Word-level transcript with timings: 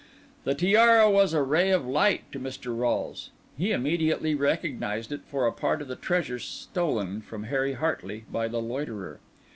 The 0.45 0.55
tiara 0.55 1.11
was 1.11 1.31
a 1.31 1.43
ray 1.43 1.69
of 1.69 1.85
light 1.85 2.23
to 2.31 2.39
Mr. 2.39 2.75
Rolles; 2.75 3.29
he 3.55 3.71
immediately 3.71 4.33
recognised 4.33 5.11
it 5.11 5.21
for 5.29 5.45
a 5.45 5.51
part 5.53 5.79
of 5.79 5.87
the 5.87 5.95
treasure 5.95 6.39
stolen 6.39 7.21
from 7.21 7.43
Harry 7.43 7.73
Hartley 7.73 8.25
by 8.31 8.47
the 8.47 8.61
loiterer. 8.63 9.19